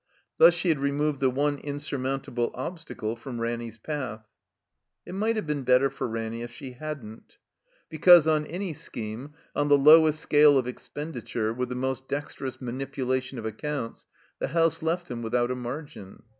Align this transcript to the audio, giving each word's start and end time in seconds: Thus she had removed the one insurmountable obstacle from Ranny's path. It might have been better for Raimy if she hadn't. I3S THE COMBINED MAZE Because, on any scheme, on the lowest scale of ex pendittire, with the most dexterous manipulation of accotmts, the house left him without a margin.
Thus 0.39 0.55
she 0.55 0.69
had 0.69 0.79
removed 0.79 1.19
the 1.19 1.29
one 1.29 1.59
insurmountable 1.59 2.49
obstacle 2.55 3.15
from 3.15 3.39
Ranny's 3.39 3.77
path. 3.77 4.25
It 5.05 5.13
might 5.13 5.35
have 5.35 5.45
been 5.45 5.61
better 5.61 5.91
for 5.91 6.07
Raimy 6.07 6.41
if 6.41 6.51
she 6.51 6.71
hadn't. 6.71 7.37
I3S 7.91 7.91
THE 7.91 7.97
COMBINED 7.99 7.99
MAZE 7.99 7.99
Because, 7.99 8.27
on 8.27 8.45
any 8.47 8.73
scheme, 8.73 9.33
on 9.55 9.67
the 9.67 9.77
lowest 9.77 10.19
scale 10.19 10.57
of 10.57 10.65
ex 10.67 10.89
pendittire, 10.91 11.55
with 11.55 11.69
the 11.69 11.75
most 11.75 12.07
dexterous 12.07 12.59
manipulation 12.59 13.37
of 13.37 13.45
accotmts, 13.45 14.07
the 14.39 14.47
house 14.47 14.81
left 14.81 15.11
him 15.11 15.21
without 15.21 15.51
a 15.51 15.55
margin. 15.55 16.23